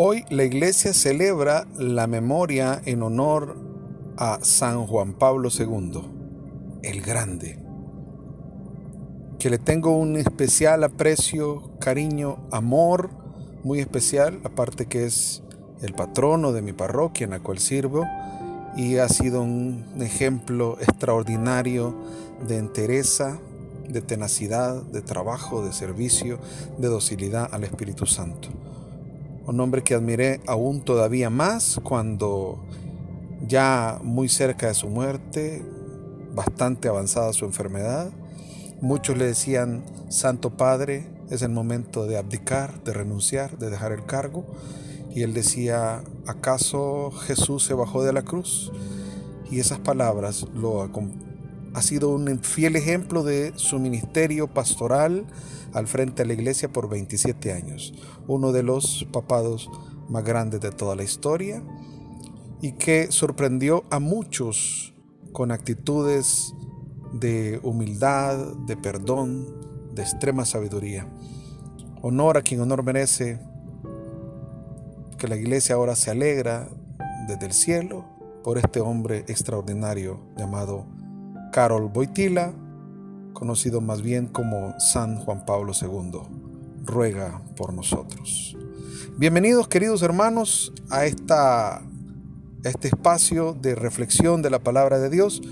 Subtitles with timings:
[0.00, 3.56] Hoy la iglesia celebra la memoria en honor
[4.16, 6.02] a San Juan Pablo II,
[6.84, 7.58] el Grande,
[9.40, 13.10] que le tengo un especial aprecio, cariño, amor
[13.64, 15.42] muy especial, aparte que es
[15.82, 18.04] el patrono de mi parroquia en la cual sirvo
[18.76, 21.96] y ha sido un ejemplo extraordinario
[22.46, 23.40] de entereza,
[23.88, 26.38] de tenacidad, de trabajo, de servicio,
[26.78, 28.67] de docilidad al Espíritu Santo
[29.48, 32.62] un hombre que admiré aún todavía más cuando
[33.46, 35.64] ya muy cerca de su muerte,
[36.34, 38.10] bastante avanzada su enfermedad,
[38.82, 44.04] muchos le decían, Santo Padre, es el momento de abdicar, de renunciar, de dejar el
[44.04, 44.44] cargo.
[45.14, 48.70] Y él decía, ¿acaso Jesús se bajó de la cruz?
[49.50, 50.82] Y esas palabras lo
[51.78, 55.24] ha sido un fiel ejemplo de su ministerio pastoral,
[55.72, 57.94] al frente de la iglesia por 27 años,
[58.26, 59.70] uno de los papados
[60.08, 61.62] más grandes de toda la historia
[62.60, 64.92] y que sorprendió a muchos
[65.32, 66.52] con actitudes
[67.12, 69.46] de humildad, de perdón,
[69.94, 71.06] de extrema sabiduría.
[72.02, 73.38] Honor a quien honor merece,
[75.16, 76.68] que la iglesia ahora se alegra
[77.28, 78.04] desde el cielo
[78.42, 80.97] por este hombre extraordinario llamado
[81.58, 82.52] Carol Boitila,
[83.32, 86.20] conocido más bien como San Juan Pablo II,
[86.84, 88.56] ruega por nosotros.
[89.16, 91.82] Bienvenidos queridos hermanos a esta,
[92.62, 95.42] este espacio de reflexión de la palabra de Dios,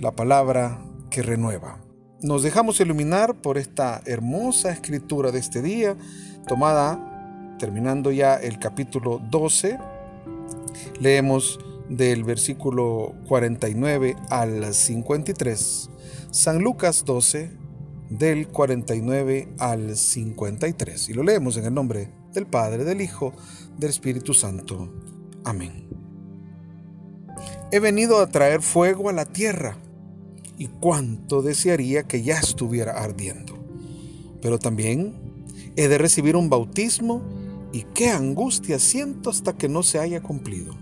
[0.00, 1.78] la palabra que renueva.
[2.20, 5.96] Nos dejamos iluminar por esta hermosa escritura de este día,
[6.46, 9.78] tomada, terminando ya el capítulo 12,
[11.00, 11.58] leemos
[11.88, 15.90] del versículo 49 al 53
[16.30, 17.50] San Lucas 12,
[18.10, 21.08] del 49 al 53.
[21.08, 23.32] Y lo leemos en el nombre del Padre, del Hijo,
[23.78, 24.92] del Espíritu Santo.
[25.44, 25.88] Amén.
[27.72, 29.78] He venido a traer fuego a la tierra,
[30.58, 33.54] y cuánto desearía que ya estuviera ardiendo.
[34.42, 35.14] Pero también
[35.76, 37.22] he de recibir un bautismo,
[37.72, 40.74] y qué angustia siento hasta que no se haya cumplido.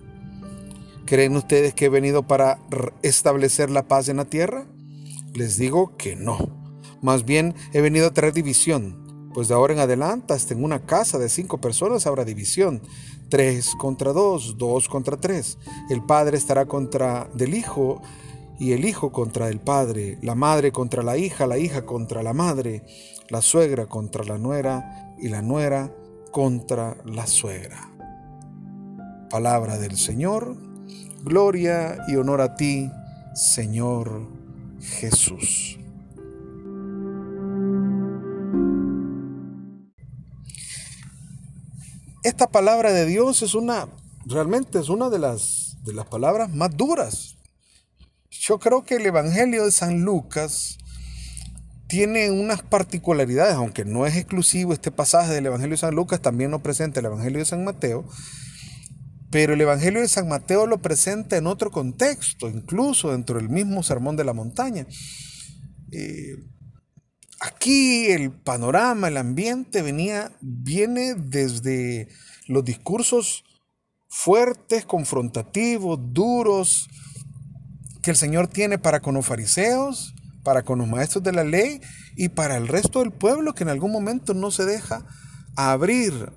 [1.06, 2.58] ¿Creen ustedes que he venido para
[3.02, 4.66] establecer la paz en la tierra?
[5.34, 6.36] Les digo que no.
[7.00, 10.84] Más bien he venido a traer división, pues de ahora en adelante hasta en una
[10.84, 12.82] casa de cinco personas habrá división.
[13.28, 15.58] Tres contra dos, dos contra tres.
[15.90, 18.02] El padre estará contra del hijo
[18.58, 22.32] y el hijo contra el padre, la madre contra la hija, la hija contra la
[22.32, 22.84] madre,
[23.28, 25.94] la suegra contra la nuera y la nuera
[26.32, 27.92] contra la suegra.
[29.30, 30.65] Palabra del Señor,
[31.26, 32.88] gloria y honor a ti,
[33.34, 34.28] Señor
[34.80, 35.76] Jesús.
[42.22, 43.88] Esta palabra de Dios es una,
[44.24, 47.36] realmente es una de las, de las palabras más duras.
[48.30, 50.78] Yo creo que el Evangelio de San Lucas
[51.88, 56.52] tiene unas particularidades, aunque no es exclusivo este pasaje del Evangelio de San Lucas, también
[56.52, 58.04] lo presenta el Evangelio de San Mateo,
[59.30, 63.82] pero el Evangelio de San Mateo lo presenta en otro contexto, incluso dentro del mismo
[63.82, 64.86] Sermón de la Montaña.
[65.92, 66.36] Eh,
[67.40, 72.08] aquí el panorama, el ambiente venía, viene desde
[72.46, 73.44] los discursos
[74.08, 76.88] fuertes, confrontativos, duros,
[78.02, 81.80] que el Señor tiene para con los fariseos, para con los maestros de la ley
[82.16, 85.04] y para el resto del pueblo que en algún momento no se deja
[85.56, 86.32] abrir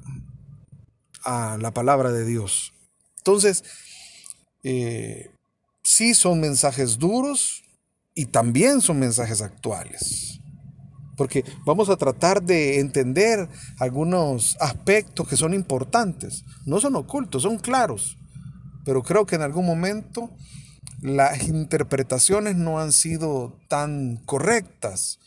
[1.24, 2.74] a la palabra de Dios.
[3.20, 3.64] Entonces,
[4.64, 5.32] eh,
[5.84, 7.64] sí son mensajes duros
[8.16, 10.40] y también son mensajes actuales.
[11.16, 16.44] Porque vamos a tratar de entender algunos aspectos que son importantes.
[16.66, 18.18] No son ocultos, son claros.
[18.86, 20.32] Pero creo que en algún momento
[21.02, 25.20] las interpretaciones no han sido tan correctas.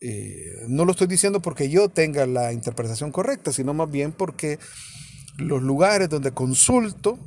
[0.00, 4.58] Eh, no lo estoy diciendo porque yo tenga la interpretación correcta, sino más bien porque
[5.40, 7.18] los lugares donde consulto,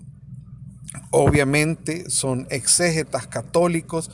[1.12, 4.12] obviamente, son exégetas católicos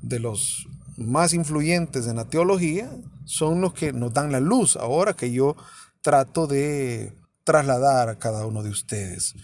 [0.00, 0.66] de los
[0.96, 2.90] más influyentes en la teología,
[3.24, 5.56] son los que nos dan la luz ahora que yo
[6.00, 7.14] trato de
[7.44, 9.34] trasladar a cada uno de ustedes.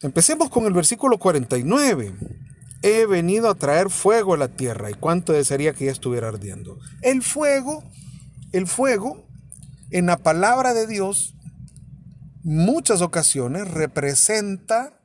[0.00, 2.14] Empecemos con el versículo 49.
[2.82, 6.78] He venido a traer fuego a la tierra y cuánto desearía que ya estuviera ardiendo.
[7.00, 7.82] El fuego,
[8.52, 9.26] el fuego
[9.90, 11.34] en la palabra de Dios
[12.44, 15.00] muchas ocasiones representa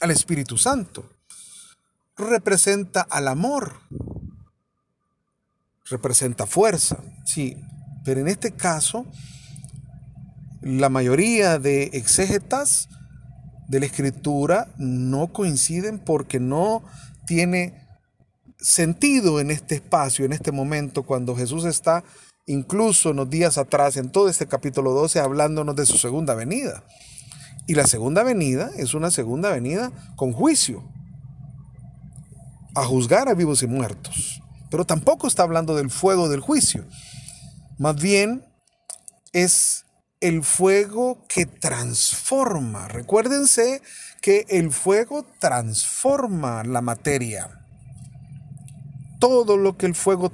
[0.00, 1.10] al Espíritu Santo,
[2.16, 3.80] representa al amor,
[5.84, 7.56] representa fuerza, sí,
[8.04, 9.04] pero en este caso
[10.62, 12.88] la mayoría de exégetas
[13.68, 16.84] de la escritura no coinciden porque no
[17.26, 17.84] tiene
[18.58, 22.04] sentido en este espacio, en este momento, cuando Jesús está
[22.46, 26.84] incluso unos días atrás, en todo este capítulo 12, hablándonos de su segunda venida.
[27.66, 30.84] Y la segunda venida es una segunda venida con juicio,
[32.74, 34.42] a juzgar a vivos y muertos.
[34.70, 36.84] Pero tampoco está hablando del fuego del juicio.
[37.78, 38.44] Más bien
[39.32, 39.86] es
[40.20, 42.88] el fuego que transforma.
[42.88, 43.82] Recuérdense
[44.20, 47.64] que el fuego transforma la materia
[49.24, 50.30] todo lo que el fuego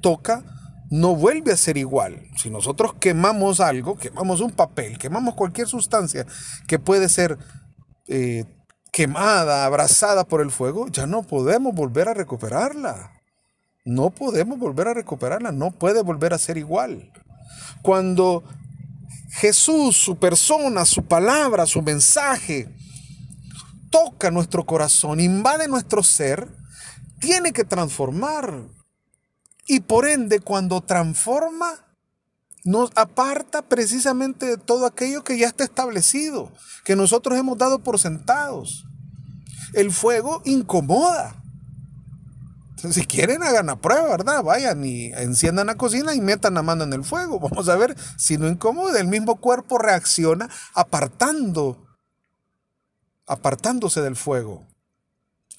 [0.00, 0.44] toca
[0.90, 2.28] no vuelve a ser igual.
[2.36, 6.26] Si nosotros quemamos algo, quemamos un papel, quemamos cualquier sustancia
[6.66, 7.38] que puede ser
[8.08, 8.44] eh,
[8.92, 13.12] quemada, abrazada por el fuego, ya no podemos volver a recuperarla.
[13.84, 17.12] No podemos volver a recuperarla, no puede volver a ser igual.
[17.82, 18.44] Cuando
[19.30, 22.68] Jesús, su persona, su palabra, su mensaje,
[23.90, 26.48] toca nuestro corazón, invade nuestro ser,
[27.20, 28.64] tiene que transformar.
[29.66, 31.86] Y por ende, cuando transforma,
[32.64, 36.52] nos aparta precisamente de todo aquello que ya está establecido,
[36.84, 38.84] que nosotros hemos dado por sentados.
[39.72, 41.36] El fuego incomoda.
[42.76, 44.42] Si quieren, hagan la prueba, ¿verdad?
[44.42, 47.38] Vayan y enciendan la cocina y metan la mano en el fuego.
[47.40, 48.98] Vamos a ver si no incomoda.
[49.00, 51.86] El mismo cuerpo reacciona apartando,
[53.26, 54.66] apartándose del fuego.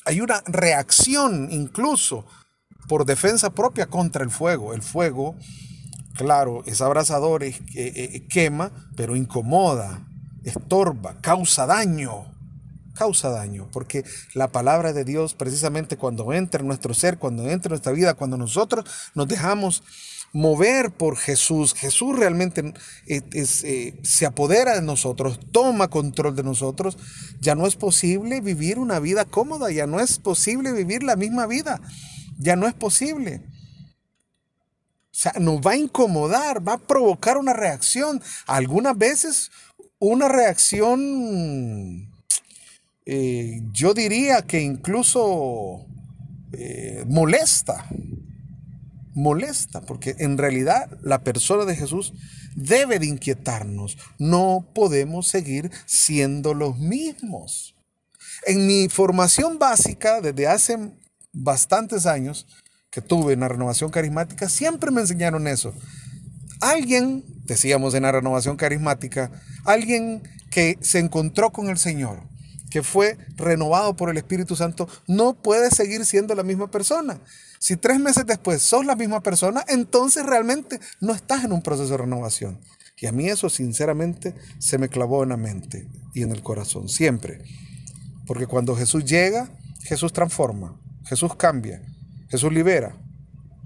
[0.05, 2.25] Hay una reacción incluso
[2.87, 4.73] por defensa propia contra el fuego.
[4.73, 5.35] El fuego,
[6.15, 10.07] claro, es abrasador, es, eh, eh, quema, pero incomoda,
[10.43, 12.25] estorba, causa daño.
[12.93, 17.69] Causa daño, porque la palabra de Dios precisamente cuando entra en nuestro ser, cuando entra
[17.69, 18.85] en nuestra vida, cuando nosotros
[19.15, 19.81] nos dejamos
[20.33, 21.73] mover por Jesús.
[21.73, 22.73] Jesús realmente
[23.07, 26.97] eh, eh, se apodera de nosotros, toma control de nosotros.
[27.39, 31.47] Ya no es posible vivir una vida cómoda, ya no es posible vivir la misma
[31.47, 31.81] vida,
[32.37, 33.41] ya no es posible.
[35.05, 38.21] O sea, nos va a incomodar, va a provocar una reacción.
[38.47, 39.51] Algunas veces
[39.99, 42.09] una reacción,
[43.05, 45.85] eh, yo diría que incluso
[47.07, 47.87] molesta
[49.13, 52.13] molesta, porque en realidad la persona de Jesús
[52.55, 53.97] debe de inquietarnos.
[54.17, 57.75] No podemos seguir siendo los mismos.
[58.45, 60.77] En mi formación básica, desde hace
[61.33, 62.47] bastantes años
[62.89, 65.73] que tuve en la renovación carismática, siempre me enseñaron eso.
[66.59, 69.31] Alguien, decíamos en la renovación carismática,
[69.65, 72.19] alguien que se encontró con el Señor,
[72.69, 77.19] que fue renovado por el Espíritu Santo, no puede seguir siendo la misma persona.
[77.59, 81.91] Si tres meses después sos la misma persona, entonces realmente no estás en un proceso
[81.91, 82.59] de renovación.
[82.97, 86.89] Y a mí eso sinceramente se me clavó en la mente y en el corazón,
[86.89, 87.43] siempre.
[88.27, 89.51] Porque cuando Jesús llega,
[89.83, 91.81] Jesús transforma, Jesús cambia,
[92.29, 92.95] Jesús libera,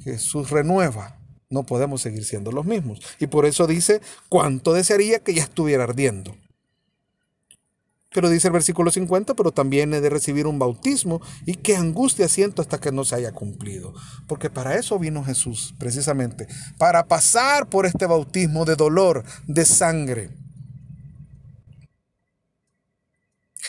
[0.03, 1.19] Jesús renueva.
[1.49, 3.01] No podemos seguir siendo los mismos.
[3.19, 6.35] Y por eso dice, cuánto desearía que ya estuviera ardiendo.
[8.15, 12.29] Pero dice el versículo 50, pero también he de recibir un bautismo y qué angustia
[12.29, 13.93] siento hasta que no se haya cumplido.
[14.25, 20.29] Porque para eso vino Jesús, precisamente, para pasar por este bautismo de dolor, de sangre.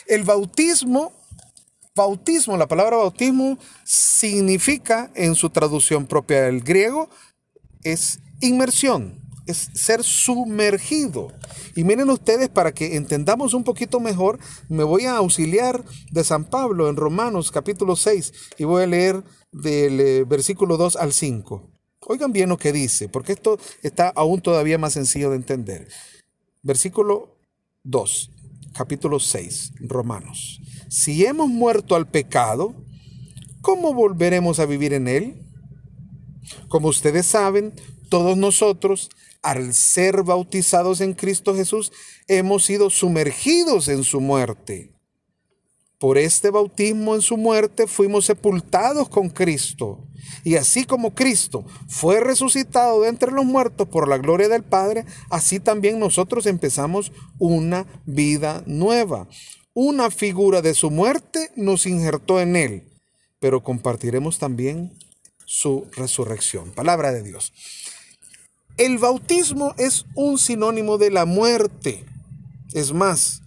[0.07, 1.13] El bautismo,
[1.97, 7.11] bautismo, la palabra bautismo significa en su traducción propia del griego,
[7.83, 11.33] es inmersión es ser sumergido.
[11.75, 14.39] Y miren ustedes, para que entendamos un poquito mejor,
[14.69, 19.23] me voy a auxiliar de San Pablo en Romanos capítulo 6 y voy a leer
[19.53, 21.71] del eh, versículo 2 al 5.
[22.09, 25.89] Oigan bien lo que dice, porque esto está aún todavía más sencillo de entender.
[26.63, 27.37] Versículo
[27.85, 28.31] 2,
[28.73, 30.61] capítulo 6, Romanos.
[30.97, 32.75] Si hemos muerto al pecado,
[33.61, 35.43] ¿cómo volveremos a vivir en él?
[36.69, 37.75] Como ustedes saben,
[38.09, 39.11] todos nosotros
[39.43, 41.93] al ser bautizados en Cristo Jesús,
[42.29, 44.95] hemos sido sumergidos en su muerte.
[45.99, 50.09] Por este bautismo en su muerte fuimos sepultados con Cristo.
[50.45, 55.05] Y así como Cristo fue resucitado de entre los muertos por la gloria del Padre,
[55.29, 59.29] así también nosotros empezamos una vida nueva.
[59.79, 62.89] Una figura de su muerte nos injertó en él,
[63.41, 64.99] pero compartiremos también
[65.45, 66.71] su resurrección.
[66.71, 67.53] Palabra de Dios.
[68.79, 72.07] El bautismo es un sinónimo de la muerte.
[72.73, 73.43] Es más,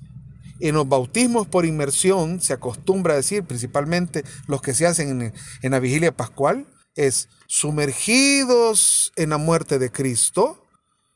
[0.60, 5.34] en los bautismos por inmersión se acostumbra a decir, principalmente los que se hacen
[5.64, 10.64] en, la vigilia pascual, es sumergidos en la muerte de Cristo,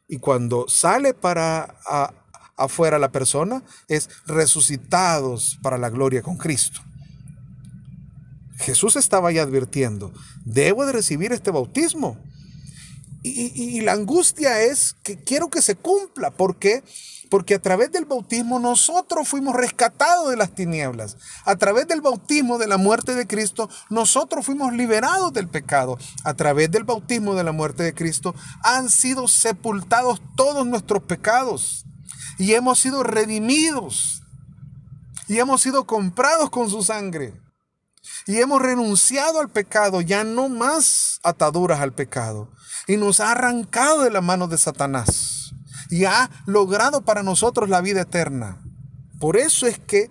[0.08, 1.78] Y cuando sale para
[2.58, 6.82] afuera la persona, es resucitados para la gloria con Cristo.
[8.58, 10.14] Jesús estaba ya advirtiendo,
[10.46, 12.18] debo de recibir este bautismo.
[13.26, 16.32] Y, la angustia es que quiero que se cumpla.
[16.32, 16.84] ¿Por qué?
[17.30, 21.16] Porque a través del bautismo nosotros fuimos rescatados de las tinieblas.
[21.46, 25.98] A través del bautismo de la muerte de Cristo, nosotros fuimos liberados del pecado.
[26.26, 31.86] A través del bautismo de la muerte de Cristo han sido sepultados todos nuestros pecados.
[32.38, 34.24] Y hemos sido redimidos.
[35.28, 37.34] Y hemos sido comprados con su sangre.
[38.28, 42.52] Y hemos renunciado al pecado, ya no más ataduras al pecado.
[42.88, 45.54] Y nos ha arrancado de la mano de Satanás.
[45.90, 48.62] Y ha logrado para nosotros la vida eterna.
[49.20, 50.10] Por eso es que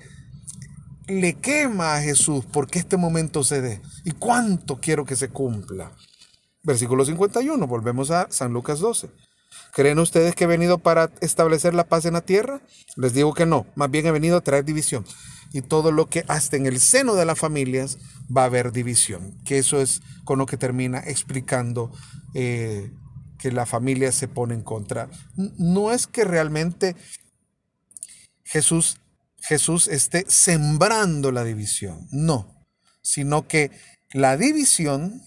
[1.07, 3.83] le quema a Jesús porque este momento se dé.
[4.05, 5.93] ¿Y cuánto quiero que se cumpla?
[6.62, 9.11] Versículo 51, volvemos a San Lucas 12.
[9.73, 12.61] ¿Creen ustedes que he venido para establecer la paz en la tierra?
[12.97, 15.05] Les digo que no, más bien he venido a traer división
[15.53, 17.99] y todo lo que hasta en el seno de las familias
[18.35, 21.93] va a haber división, que eso es con lo que termina explicando
[22.35, 22.91] eh,
[23.39, 25.11] que la familia se pone en contra.
[25.37, 26.97] No es que realmente
[28.45, 28.99] Jesús,
[29.41, 32.67] Jesús esté sembrando la división, no,
[33.03, 33.71] sino que
[34.13, 35.23] la división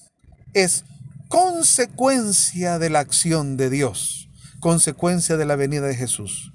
[0.53, 0.85] es
[1.27, 4.29] consecuencia de la acción de Dios,
[4.59, 6.51] consecuencia de la venida de Jesús.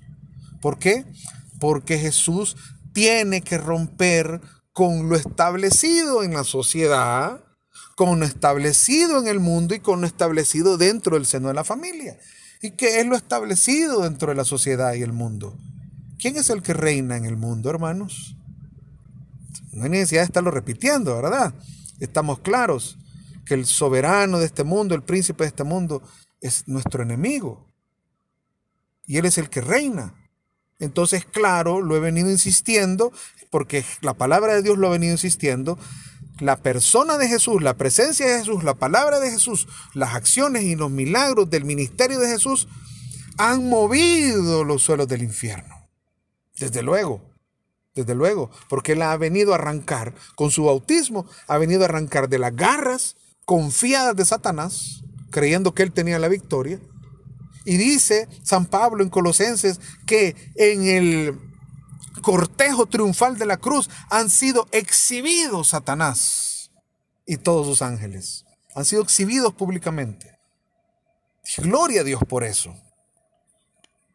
[0.60, 1.04] ¿Por qué?
[1.58, 2.56] Porque Jesús
[2.92, 4.40] tiene que romper
[4.72, 7.44] con lo establecido en la sociedad,
[7.96, 11.64] con lo establecido en el mundo y con lo establecido dentro del seno de la
[11.64, 12.16] familia.
[12.62, 15.56] ¿Y qué es lo establecido dentro de la sociedad y el mundo?
[16.18, 18.36] ¿Quién es el que reina en el mundo, hermanos?
[19.72, 21.54] No hay necesidad de estarlo repitiendo, ¿verdad?
[22.00, 22.98] Estamos claros
[23.44, 26.02] que el soberano de este mundo, el príncipe de este mundo,
[26.40, 27.66] es nuestro enemigo.
[29.06, 30.14] Y Él es el que reina.
[30.78, 33.12] Entonces, claro, lo he venido insistiendo,
[33.50, 35.78] porque la palabra de Dios lo ha venido insistiendo.
[36.38, 40.76] La persona de Jesús, la presencia de Jesús, la palabra de Jesús, las acciones y
[40.76, 42.66] los milagros del ministerio de Jesús
[43.36, 45.88] han movido los suelos del infierno.
[46.56, 47.22] Desde luego,
[47.94, 52.28] desde luego, porque Él ha venido a arrancar, con su bautismo, ha venido a arrancar
[52.28, 53.16] de las garras
[53.50, 56.78] confiadas de Satanás, creyendo que Él tenía la victoria,
[57.64, 61.36] y dice San Pablo en Colosenses que en el
[62.22, 66.70] cortejo triunfal de la cruz han sido exhibidos Satanás
[67.26, 68.44] y todos sus ángeles.
[68.76, 70.38] Han sido exhibidos públicamente.
[71.56, 72.72] Gloria a Dios por eso.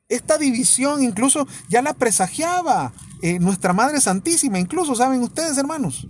[0.08, 6.08] Esta división incluso ya la presagiaba eh, nuestra Madre Santísima, incluso saben ustedes hermanos.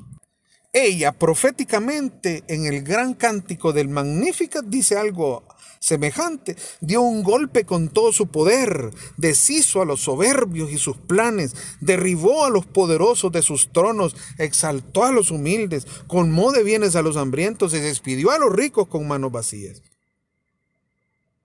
[0.77, 5.47] Ella proféticamente en el gran cántico del Magnificat dice algo
[5.79, 11.55] semejante, dio un golpe con todo su poder, deshizo a los soberbios y sus planes,
[11.79, 17.01] derribó a los poderosos de sus tronos, exaltó a los humildes, colmó de bienes a
[17.01, 19.81] los hambrientos y despidió a los ricos con manos vacías.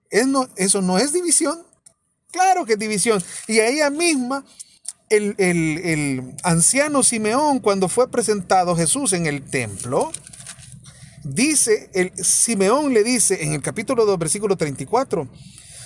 [0.09, 1.65] ¿Eso no es división?
[2.31, 3.23] Claro que es división.
[3.47, 4.43] Y ella misma
[5.11, 10.11] el, el, anciano Simeón, cuando fue presentado Jesús en el templo,
[11.23, 15.27] dice, el Simeón le dice en el capítulo 2, versículo 34,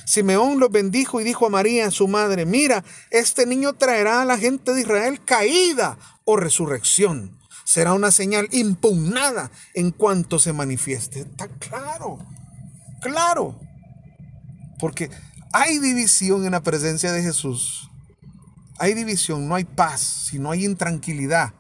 [0.06, 4.38] Simeón los bendijo y dijo a María, su madre, mira, este niño traerá a la
[4.38, 7.40] gente de Israel caída o resurrección.
[7.64, 11.22] Será una señal impugnada en cuanto se manifieste.
[11.22, 12.20] Está claro,
[13.02, 13.60] claro.
[14.78, 15.10] Porque
[15.52, 17.90] hay división en la presencia de Jesús.
[18.78, 21.54] Hay división, no hay paz, sino hay intranquilidad.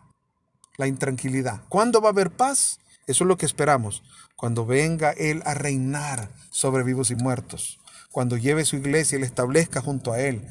[0.77, 1.61] La intranquilidad.
[1.69, 2.79] ¿Cuándo va a haber paz?
[3.07, 4.03] Eso es lo que esperamos.
[4.35, 7.79] Cuando venga Él a reinar sobre vivos y muertos.
[8.11, 10.45] Cuando lleve su iglesia y la establezca junto a Él.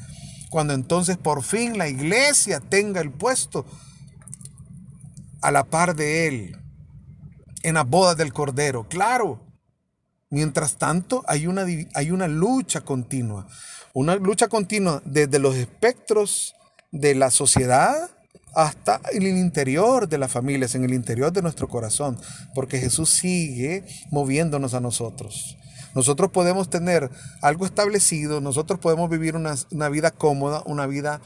[0.49, 3.65] Cuando entonces por fin la iglesia tenga el puesto
[5.41, 6.57] a la par de Él.
[7.61, 8.87] En la boda del Cordero.
[8.87, 9.44] Claro.
[10.35, 13.47] Mientras tanto, hay una, hay una lucha continua.
[13.93, 16.55] Una lucha continua desde los espectros
[16.91, 18.09] de la sociedad
[18.53, 22.19] hasta el interior de las familias, en el interior de nuestro corazón,
[22.53, 25.55] porque Jesús sigue moviéndonos a nosotros.
[25.93, 27.09] Nosotros podemos tener
[27.41, 31.21] algo establecido, nosotros podemos vivir una, vida cómoda, una vida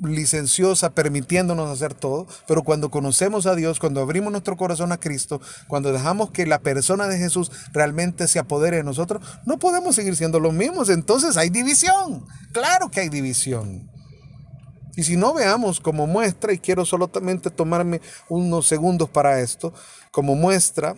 [0.00, 5.40] licenciosa, permitiéndonos hacer todo, pero cuando conocemos a Dios, cuando abrimos nuestro corazón a Cristo,
[5.68, 10.16] cuando dejamos que la persona de Jesús realmente se apodere de nosotros, no podemos seguir
[10.16, 10.88] siendo los mismos.
[10.88, 12.26] Entonces hay división.
[12.52, 13.90] Claro que hay división.
[14.94, 19.72] Y si no veamos como muestra, y quiero solamente tomarme unos segundos para esto,
[20.10, 20.96] como muestra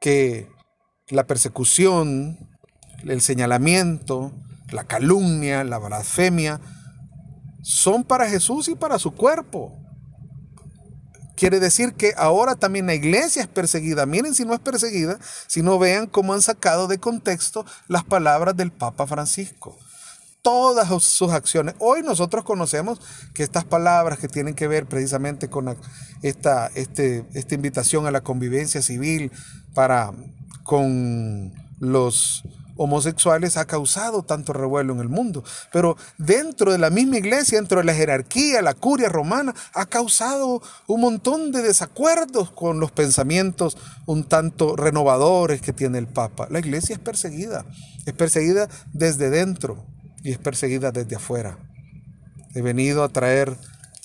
[0.00, 0.48] que
[1.08, 2.38] la persecución,
[3.04, 4.32] el señalamiento,
[4.72, 6.60] la calumnia, la blasfemia,
[7.62, 9.78] son para Jesús y para su cuerpo.
[11.36, 14.06] Quiere decir que ahora también la iglesia es perseguida.
[14.06, 18.56] Miren si no es perseguida, si no vean cómo han sacado de contexto las palabras
[18.56, 19.76] del Papa Francisco.
[20.42, 21.74] Todas sus acciones.
[21.78, 23.00] Hoy nosotros conocemos
[23.32, 25.76] que estas palabras que tienen que ver precisamente con
[26.22, 29.32] esta, este, esta invitación a la convivencia civil
[29.74, 30.12] para
[30.64, 32.44] con los
[32.76, 35.44] homosexuales ha causado tanto revuelo en el mundo.
[35.72, 40.62] Pero dentro de la misma iglesia, dentro de la jerarquía, la curia romana, ha causado
[40.86, 43.76] un montón de desacuerdos con los pensamientos
[44.06, 46.46] un tanto renovadores que tiene el Papa.
[46.50, 47.64] La iglesia es perseguida,
[48.06, 49.86] es perseguida desde dentro
[50.22, 51.58] y es perseguida desde afuera.
[52.54, 53.56] He venido a traer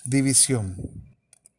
[0.05, 1.06] división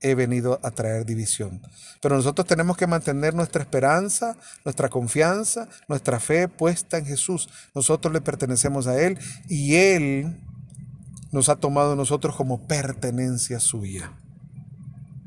[0.01, 1.63] he venido a traer división.
[2.01, 7.49] Pero nosotros tenemos que mantener nuestra esperanza, nuestra confianza, nuestra fe puesta en Jesús.
[7.75, 10.41] Nosotros le pertenecemos a Él y Él
[11.33, 14.13] nos ha tomado nosotros como pertenencia suya.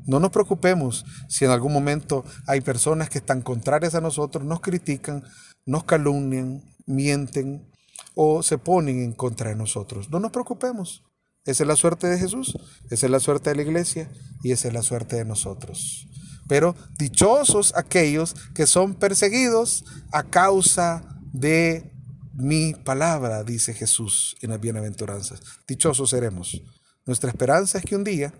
[0.06, 4.60] No nos preocupemos si en algún momento hay personas que están contrarias a nosotros, nos
[4.60, 5.22] critican,
[5.64, 7.70] nos calumnian, mienten
[8.14, 10.10] o se ponen en contra de nosotros.
[10.10, 11.04] No nos preocupemos.
[11.44, 12.56] Esa es la suerte de Jesús,
[12.90, 14.10] esa es la suerte de la iglesia
[14.42, 16.06] y esa es la suerte de nosotros.
[16.48, 21.92] Pero dichosos aquellos que son perseguidos a causa de
[22.34, 25.40] mi palabra, dice Jesús en las bienaventuranzas.
[25.66, 26.62] Dichosos seremos.
[27.06, 28.32] Nuestra esperanza es que un día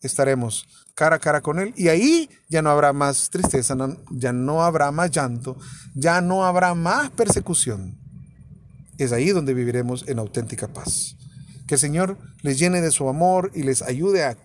[0.00, 3.76] estaremos cara a cara con Él y ahí ya no habrá más tristeza,
[4.12, 5.56] ya no habrá más llanto,
[5.94, 7.98] ya no habrá más persecución.
[8.96, 11.16] Es ahí donde viviremos en auténtica paz.
[11.66, 14.36] Que el Señor les llene de su amor y les ayude a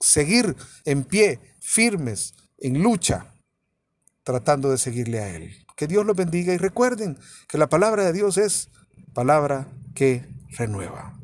[0.00, 3.32] seguir en pie, firmes, en lucha,
[4.24, 5.66] tratando de seguirle a Él.
[5.76, 8.68] Que Dios los bendiga y recuerden que la palabra de Dios es
[9.14, 11.21] palabra que renueva.